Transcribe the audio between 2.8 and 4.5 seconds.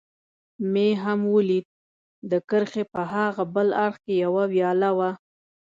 په هاغه بل اړخ کې یوه